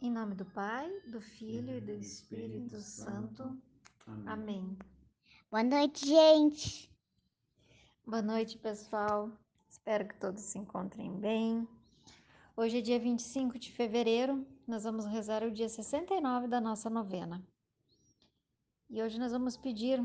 [0.00, 3.56] Em nome do Pai, do Filho e do Espírito Santo.
[4.26, 4.76] Amém.
[5.50, 6.90] Boa noite, gente.
[8.06, 9.30] Boa noite, pessoal.
[9.68, 11.66] Espero que todos se encontrem bem.
[12.56, 17.46] Hoje é dia 25 de fevereiro, nós vamos rezar o dia 69 da nossa novena.
[18.88, 20.00] E hoje nós vamos pedir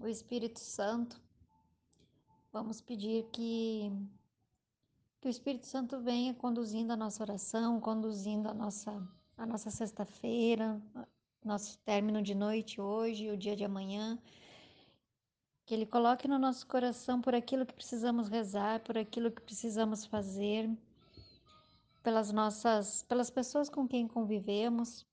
[0.00, 1.20] o Espírito Santo,
[2.52, 3.90] vamos pedir que,
[5.20, 8.92] que o Espírito Santo venha conduzindo a nossa oração, conduzindo a nossa,
[9.38, 10.82] a nossa sexta-feira,
[11.44, 14.18] nosso término de noite hoje, o dia de amanhã,
[15.64, 20.04] que Ele coloque no nosso coração por aquilo que precisamos rezar, por aquilo que precisamos
[20.04, 20.68] fazer,
[22.02, 25.06] pelas nossas, pelas pessoas com quem convivemos.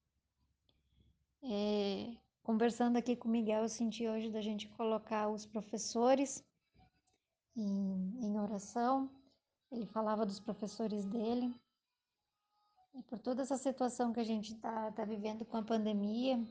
[1.43, 6.43] É, conversando aqui com o Miguel, eu senti hoje da gente colocar os professores
[7.55, 9.07] em, em oração.
[9.71, 11.53] Ele falava dos professores dele.
[12.95, 16.41] E por toda essa situação que a gente está tá vivendo com a pandemia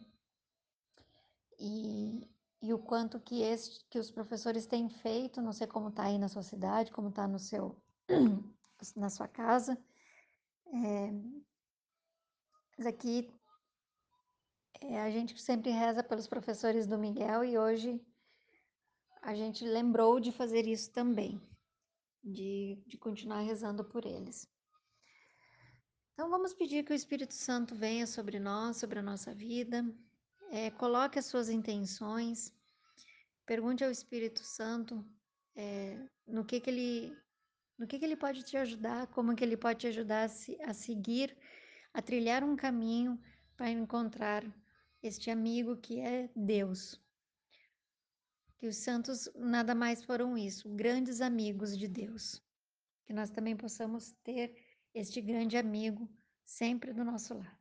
[1.59, 2.29] e,
[2.61, 6.19] e o quanto que, este, que os professores têm feito, não sei como está aí
[6.19, 7.81] na sua cidade, como está no seu,
[8.95, 9.79] na sua casa,
[10.67, 11.11] é,
[12.77, 13.33] mas aqui
[14.83, 17.99] é, a gente sempre reza pelos professores do Miguel e hoje
[19.23, 21.41] a gente lembrou de fazer isso também,
[22.23, 24.53] de, de continuar rezando por eles.
[26.15, 29.85] Então vamos pedir que o Espírito Santo venha sobre nós, sobre a nossa vida,
[30.53, 32.53] é, coloque as suas intenções,
[33.45, 35.05] pergunte ao Espírito Santo
[35.57, 37.17] é, no que que ele
[37.77, 40.57] no que, que ele pode te ajudar, como que ele pode te ajudar a, se,
[40.63, 41.37] a seguir,
[41.93, 43.21] a trilhar um caminho
[43.57, 44.45] para encontrar
[45.03, 47.01] este amigo que é Deus.
[48.57, 52.41] Que os santos nada mais foram isso, grandes amigos de Deus.
[53.05, 54.55] Que nós também possamos ter
[54.95, 56.09] este grande amigo
[56.45, 57.59] sempre do nosso lado.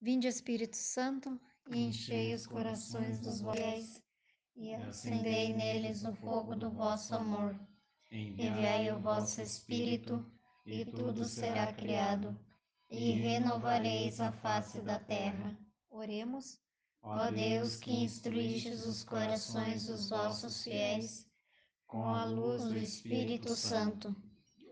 [0.00, 4.02] Vinde Espírito Santo e enchei os corações dos fiéis
[4.56, 7.54] e acendei neles o fogo do vosso amor.
[8.10, 10.24] Enviai o vosso Espírito,
[10.66, 12.38] e tudo será criado,
[12.90, 15.56] e renovareis a face da terra.
[15.88, 16.60] Oremos.
[17.02, 21.26] Ó Deus, que instruístes os corações dos vossos fiéis
[21.86, 24.14] com a luz do Espírito Santo,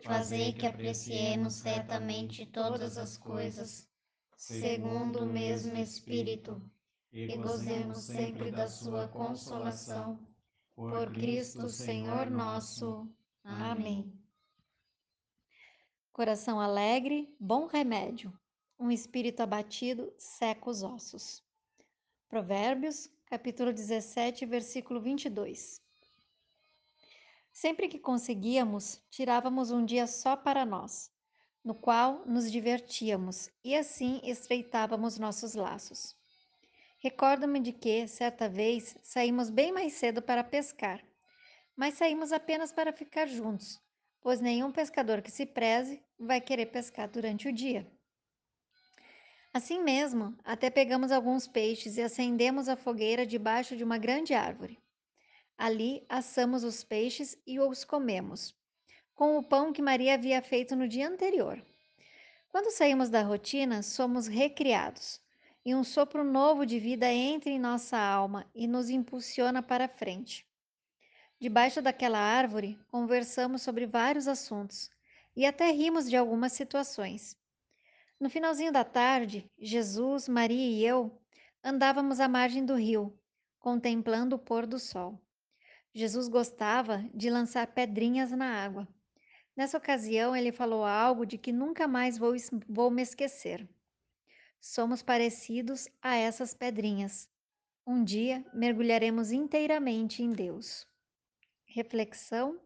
[0.03, 3.89] fazei que apreciemos retamente todas as coisas,
[4.37, 6.63] segundo o mesmo Espírito,
[7.13, 10.19] e gozemos sempre da sua consolação.
[10.75, 13.09] Por Cristo Senhor nosso.
[13.45, 14.13] Amém.
[16.13, 18.33] Coração alegre, bom remédio.
[18.79, 21.43] Um espírito abatido seca os ossos.
[22.29, 25.83] Provérbios, capítulo 17, versículo 22.
[27.61, 31.11] Sempre que conseguíamos, tirávamos um dia só para nós,
[31.63, 36.17] no qual nos divertíamos e assim estreitávamos nossos laços.
[37.01, 41.05] Recordo-me de que, certa vez, saímos bem mais cedo para pescar
[41.77, 43.79] mas saímos apenas para ficar juntos,
[44.23, 47.87] pois nenhum pescador que se preze vai querer pescar durante o dia.
[49.53, 54.79] Assim mesmo, até pegamos alguns peixes e acendemos a fogueira debaixo de uma grande árvore.
[55.63, 58.57] Ali assamos os peixes e os comemos,
[59.15, 61.63] com o pão que Maria havia feito no dia anterior.
[62.49, 65.21] Quando saímos da rotina, somos recriados,
[65.63, 70.47] e um sopro novo de vida entra em nossa alma e nos impulsiona para frente.
[71.39, 74.91] Debaixo daquela árvore, conversamos sobre vários assuntos
[75.37, 77.37] e até rimos de algumas situações.
[78.19, 81.21] No finalzinho da tarde, Jesus, Maria e eu
[81.63, 83.15] andávamos à margem do rio,
[83.59, 85.21] contemplando o pôr do sol.
[85.93, 88.87] Jesus gostava de lançar pedrinhas na água.
[89.57, 92.35] Nessa ocasião, ele falou algo de que nunca mais vou,
[92.69, 93.69] vou me esquecer.
[94.61, 97.29] Somos parecidos a essas pedrinhas.
[97.87, 100.87] Um dia mergulharemos inteiramente em Deus.
[101.67, 102.61] Reflexão.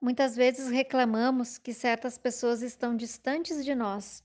[0.00, 4.24] Muitas vezes reclamamos que certas pessoas estão distantes de nós.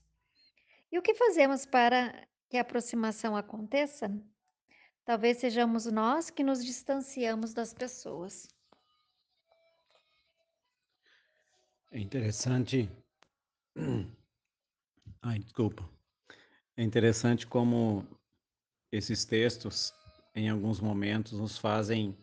[0.92, 4.08] E o que fazemos para que a aproximação aconteça?
[5.06, 8.48] Talvez sejamos nós que nos distanciamos das pessoas.
[11.92, 12.90] É interessante.
[15.22, 15.88] Ai, desculpa.
[16.76, 18.04] É interessante como
[18.90, 19.94] esses textos,
[20.34, 22.18] em alguns momentos, nos fazem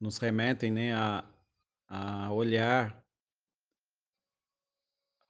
[0.00, 1.24] nos remetem né, a,
[1.88, 3.00] a olhar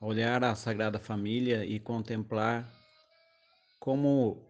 [0.01, 2.67] olhar a Sagrada Família e contemplar
[3.79, 4.46] como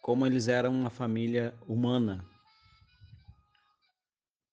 [0.00, 2.24] como eles eram uma família humana,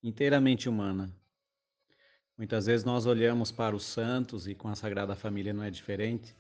[0.04, 1.12] inteiramente humana.
[2.38, 6.36] Muitas vezes nós olhamos para os santos e com a Sagrada Família não é diferente.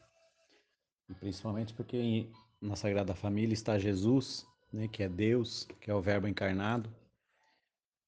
[1.19, 2.29] principalmente porque
[2.61, 6.93] na Sagrada Família está Jesus, né, que é Deus, que é o Verbo encarnado,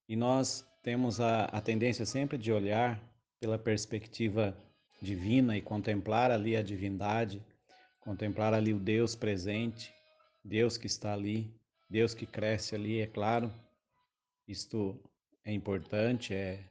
[0.07, 3.01] e nós temos a, a tendência sempre de olhar
[3.39, 4.57] pela perspectiva
[5.01, 7.43] divina e contemplar ali a divindade,
[7.99, 9.93] contemplar ali o Deus presente,
[10.43, 11.53] Deus que está ali,
[11.89, 13.53] Deus que cresce ali, é claro,
[14.47, 14.99] isto
[15.43, 16.63] é importante, é,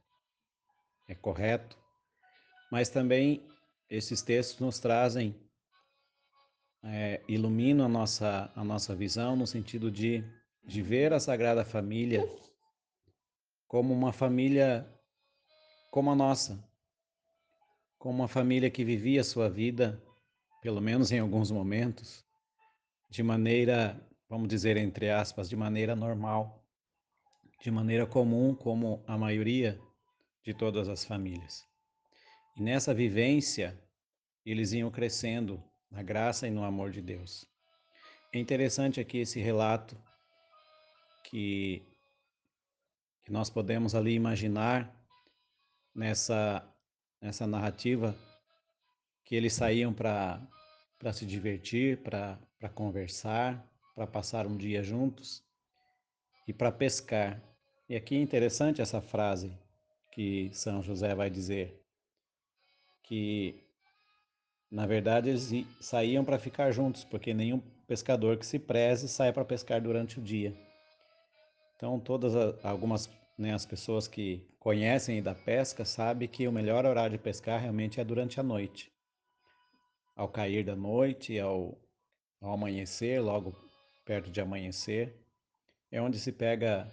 [1.07, 1.77] é correto,
[2.71, 3.47] mas também
[3.89, 5.35] esses textos nos trazem,
[6.83, 10.23] é, iluminam a nossa, a nossa visão no sentido de,
[10.65, 12.23] de ver a Sagrada Família
[13.67, 14.89] como uma família
[15.91, 16.63] como a nossa,
[17.99, 20.03] como uma família que vivia a sua vida,
[20.63, 22.25] pelo menos em alguns momentos,
[23.09, 26.65] de maneira, vamos dizer entre aspas, de maneira normal,
[27.61, 29.81] de maneira comum, como a maioria
[30.45, 31.67] de todas as famílias.
[32.57, 33.79] E nessa vivência,
[34.45, 37.47] eles iam crescendo na graça e no amor de Deus.
[38.33, 39.97] É interessante aqui esse relato
[41.25, 41.83] que,
[43.25, 44.95] que nós podemos ali imaginar
[45.95, 46.67] nessa,
[47.21, 48.17] nessa narrativa
[49.25, 50.41] que eles saíam para
[51.13, 52.39] se divertir, para
[52.75, 53.65] conversar,
[53.95, 55.43] para passar um dia juntos
[56.47, 57.43] e para pescar.
[57.89, 59.57] E aqui é interessante essa frase
[60.13, 61.81] que São José vai dizer,
[63.05, 63.65] que
[64.71, 65.51] na verdade eles
[65.81, 70.23] saíam para ficar juntos, porque nenhum pescador que se preze sai para pescar durante o
[70.23, 70.55] dia.
[71.77, 72.35] Então todas
[72.65, 73.09] algumas
[73.39, 78.01] né, as pessoas que conhecem da pesca sabem que o melhor horário de pescar realmente
[78.01, 78.93] é durante a noite.
[80.19, 81.81] Ao cair da noite, ao,
[82.41, 83.57] ao amanhecer, logo
[84.05, 85.17] perto de amanhecer,
[85.93, 86.93] é onde se pega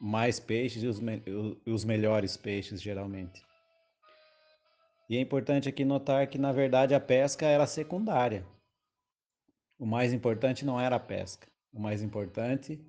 [0.00, 1.22] mais peixes e os, me
[1.64, 3.46] os melhores peixes, geralmente.
[5.08, 8.44] E é importante aqui notar que, na verdade, a pesca era secundária.
[9.78, 11.46] O mais importante não era a pesca.
[11.72, 12.84] O mais importante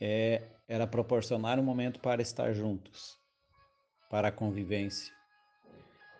[0.00, 3.20] é, era proporcionar um momento para estar juntos,
[4.08, 5.12] para a convivência.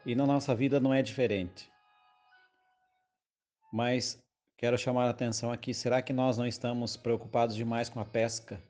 [0.05, 1.73] E na nossa vida não é diferente.
[3.75, 4.23] Mas
[4.57, 8.63] quero chamar a atenção aqui: será que nós não estamos preocupados demais com a pesca?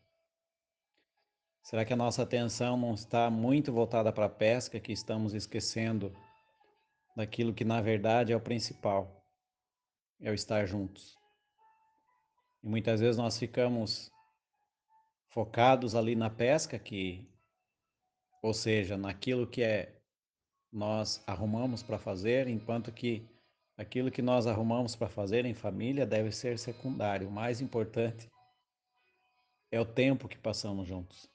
[1.63, 6.11] Será que a nossa atenção não está muito voltada para a pesca, que estamos esquecendo
[7.15, 9.23] daquilo que na verdade é o principal,
[10.23, 11.15] é o estar juntos?
[12.63, 14.11] E muitas vezes nós ficamos
[15.29, 17.31] focados ali na pesca, que,
[18.43, 20.01] ou seja, naquilo que é
[20.73, 23.34] nós arrumamos para fazer, enquanto que
[23.77, 27.29] aquilo que nós arrumamos para fazer em família deve ser secundário.
[27.29, 28.31] O mais importante
[29.71, 31.29] é o tempo que passamos juntos.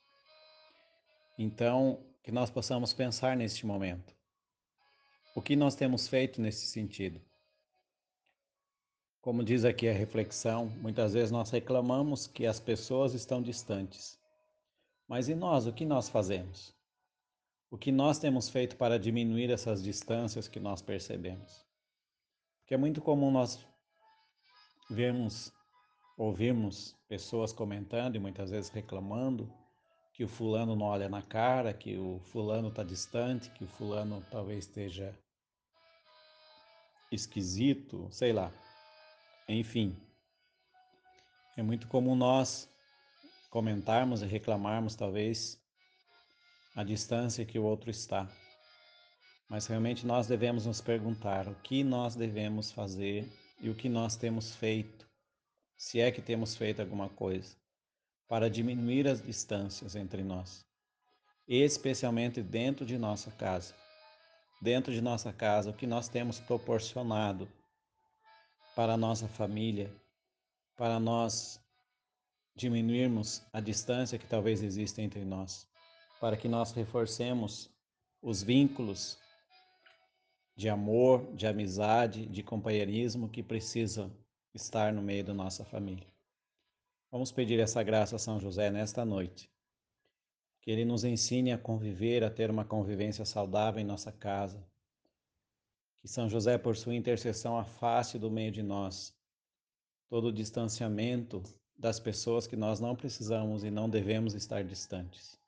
[1.38, 4.16] Então, que nós possamos pensar neste momento.
[5.36, 7.22] O que nós temos feito nesse sentido?
[9.22, 14.18] Como diz aqui a reflexão, muitas vezes nós reclamamos que as pessoas estão distantes.
[15.08, 16.74] Mas e nós, o que nós fazemos?
[17.70, 21.69] O que nós temos feito para diminuir essas distâncias que nós percebemos?
[22.70, 23.66] Porque é muito comum nós
[24.92, 25.52] vermos,
[26.16, 29.52] ouvirmos pessoas comentando e muitas vezes reclamando
[30.14, 34.24] que o fulano não olha na cara, que o fulano está distante, que o fulano
[34.30, 35.18] talvez esteja
[37.12, 38.52] esquisito, sei lá.
[39.48, 39.98] Enfim,
[41.58, 42.70] é muito comum nós
[43.50, 45.60] comentarmos e reclamarmos, talvez,
[46.76, 48.30] a distância que o outro está.
[49.50, 53.28] Mas realmente nós devemos nos perguntar o que nós devemos fazer
[53.60, 55.10] e o que nós temos feito,
[55.76, 57.58] se é que temos feito alguma coisa
[58.28, 60.64] para diminuir as distâncias entre nós,
[61.48, 63.74] especialmente dentro de nossa casa.
[64.62, 67.50] Dentro de nossa casa, o que nós temos proporcionado
[68.76, 69.92] para a nossa família,
[70.76, 71.60] para nós
[72.56, 75.66] diminuirmos a distância que talvez exista entre nós,
[76.20, 77.70] para que nós reforcemos
[78.22, 79.18] os vínculos
[80.60, 84.12] de amor, de amizade, de companheirismo que precisam
[84.54, 86.06] estar no meio da nossa família.
[87.10, 89.50] Vamos pedir essa graça a São José nesta noite.
[90.62, 94.62] Que ele nos ensine a conviver, a ter uma convivência saudável em nossa casa.
[96.02, 99.16] Que São José, por sua intercessão, afaste do meio de nós
[100.10, 101.42] todo o distanciamento
[101.78, 105.39] das pessoas que nós não precisamos e não devemos estar distantes.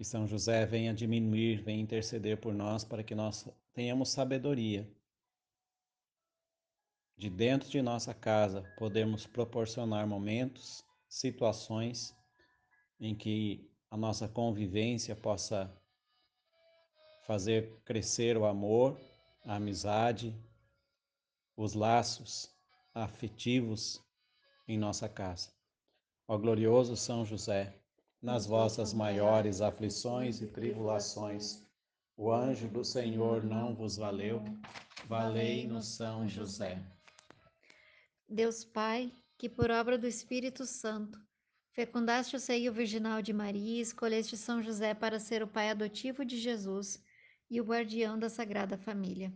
[0.00, 4.90] Que São José venha diminuir, venha interceder por nós para que nós tenhamos sabedoria
[7.18, 12.16] de dentro de nossa casa, podemos proporcionar momentos, situações
[12.98, 15.70] em que a nossa convivência possa
[17.26, 18.98] fazer crescer o amor,
[19.44, 20.34] a amizade,
[21.54, 22.50] os laços
[22.94, 24.02] afetivos
[24.66, 25.52] em nossa casa.
[26.26, 27.79] Ó glorioso São José,
[28.22, 31.66] nas vossas maiores aflições e tribulações,
[32.16, 34.44] o anjo do Senhor não vos valeu,
[35.06, 36.82] valei-nos São José.
[38.28, 41.18] Deus Pai, que por obra do Espírito Santo
[41.72, 46.24] fecundaste o seio virginal de Maria e escolheste São José para ser o pai adotivo
[46.24, 47.02] de Jesus
[47.48, 49.32] e o guardião da Sagrada Família.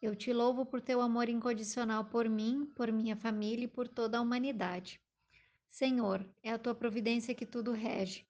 [0.00, 4.18] Eu te louvo por teu amor incondicional por mim, por minha família e por toda
[4.18, 5.00] a humanidade.
[5.74, 8.24] Senhor, é a tua providência que tudo rege.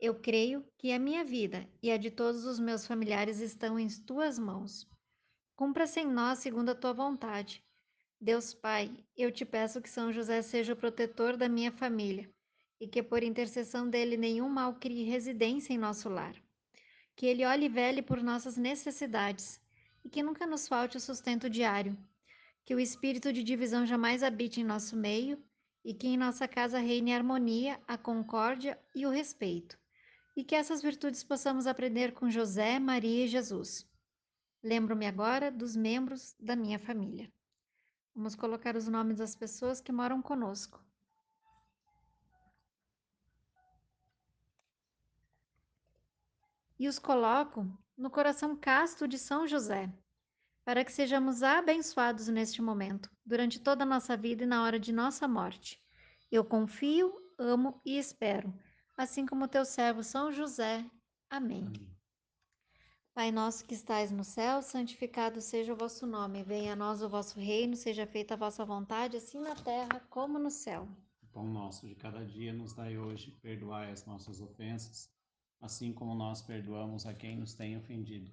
[0.00, 3.86] Eu creio que a minha vida e a de todos os meus familiares estão em
[3.86, 4.88] tuas mãos.
[5.54, 7.62] Cumpra-se em nós segundo a tua vontade.
[8.18, 12.32] Deus Pai, eu te peço que São José seja o protetor da minha família
[12.80, 16.34] e que por intercessão dele nenhum mal crie residência em nosso lar.
[17.14, 19.60] Que ele olhe e vele por nossas necessidades
[20.02, 21.94] e que nunca nos falte o sustento diário.
[22.64, 25.38] Que o espírito de divisão jamais habite em nosso meio
[25.86, 29.78] e que em nossa casa reine a harmonia, a concórdia e o respeito.
[30.36, 33.88] E que essas virtudes possamos aprender com José, Maria e Jesus.
[34.60, 37.32] Lembro-me agora dos membros da minha família.
[38.12, 40.84] Vamos colocar os nomes das pessoas que moram conosco.
[46.80, 47.64] E os coloco
[47.96, 49.88] no coração casto de São José,
[50.66, 54.92] para que sejamos abençoados neste momento, durante toda a nossa vida e na hora de
[54.92, 55.80] nossa morte.
[56.30, 58.52] Eu confio, amo e espero,
[58.96, 60.84] assim como teu servo São José.
[61.30, 61.66] Amém.
[61.68, 61.96] Amém.
[63.14, 66.42] Pai nosso que estais no céu, santificado seja o vosso nome.
[66.42, 70.36] Venha a nós o vosso reino, seja feita a vossa vontade, assim na terra como
[70.36, 70.88] no céu.
[71.22, 75.08] O pão nosso de cada dia nos dai hoje, perdoai as nossas ofensas,
[75.60, 78.32] assim como nós perdoamos a quem nos tem ofendido.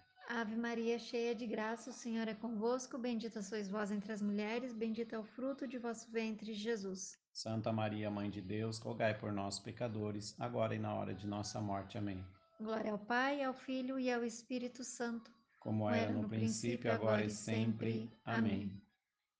[0.33, 4.73] Ave Maria, cheia de graça, o Senhor é convosco, bendita sois vós entre as mulheres,
[4.73, 7.19] bendito é o fruto de vosso ventre, Jesus.
[7.33, 11.59] Santa Maria, Mãe de Deus, rogai por nós, pecadores, agora e na hora de nossa
[11.59, 11.97] morte.
[11.97, 12.25] Amém.
[12.57, 15.29] Glória ao Pai, ao Filho e ao Espírito Santo.
[15.59, 18.09] Como era no, no princípio, agora e sempre.
[18.23, 18.81] Amém.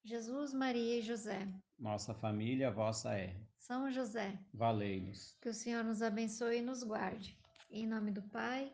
[0.03, 1.47] Jesus, Maria e José.
[1.79, 3.33] Nossa família, vossa é.
[3.55, 4.37] São José.
[4.53, 5.37] Valei-nos.
[5.41, 7.39] Que o Senhor nos abençoe e nos guarde.
[7.69, 8.73] Em nome do Pai,